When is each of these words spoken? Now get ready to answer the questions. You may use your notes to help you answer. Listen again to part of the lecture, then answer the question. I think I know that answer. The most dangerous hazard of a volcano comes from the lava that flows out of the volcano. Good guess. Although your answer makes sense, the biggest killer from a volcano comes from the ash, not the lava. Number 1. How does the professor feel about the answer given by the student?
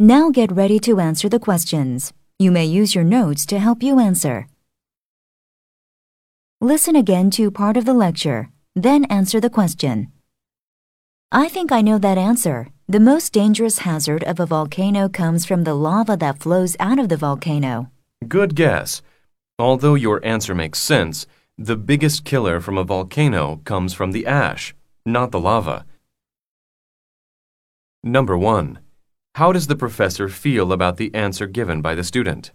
Now 0.00 0.30
get 0.30 0.52
ready 0.52 0.78
to 0.86 1.00
answer 1.00 1.28
the 1.28 1.40
questions. 1.40 2.12
You 2.38 2.52
may 2.52 2.64
use 2.64 2.94
your 2.94 3.02
notes 3.02 3.44
to 3.46 3.58
help 3.58 3.82
you 3.82 3.98
answer. 3.98 4.46
Listen 6.60 6.94
again 6.94 7.30
to 7.32 7.50
part 7.50 7.76
of 7.76 7.84
the 7.84 7.94
lecture, 7.94 8.48
then 8.76 9.06
answer 9.06 9.40
the 9.40 9.50
question. 9.50 10.12
I 11.32 11.48
think 11.48 11.72
I 11.72 11.80
know 11.80 11.98
that 11.98 12.16
answer. 12.16 12.68
The 12.86 13.00
most 13.00 13.32
dangerous 13.32 13.78
hazard 13.78 14.22
of 14.22 14.38
a 14.38 14.46
volcano 14.46 15.08
comes 15.08 15.44
from 15.44 15.64
the 15.64 15.74
lava 15.74 16.16
that 16.18 16.38
flows 16.38 16.76
out 16.78 17.00
of 17.00 17.08
the 17.08 17.16
volcano. 17.16 17.90
Good 18.28 18.54
guess. 18.54 19.02
Although 19.58 19.96
your 19.96 20.24
answer 20.24 20.54
makes 20.54 20.78
sense, 20.78 21.26
the 21.58 21.76
biggest 21.76 22.24
killer 22.24 22.60
from 22.60 22.78
a 22.78 22.84
volcano 22.84 23.60
comes 23.64 23.94
from 23.94 24.12
the 24.12 24.26
ash, 24.26 24.76
not 25.04 25.32
the 25.32 25.40
lava. 25.40 25.84
Number 28.04 28.38
1. 28.38 28.78
How 29.38 29.52
does 29.52 29.68
the 29.68 29.76
professor 29.76 30.28
feel 30.28 30.72
about 30.72 30.96
the 30.96 31.14
answer 31.14 31.46
given 31.46 31.80
by 31.80 31.94
the 31.94 32.02
student? 32.02 32.50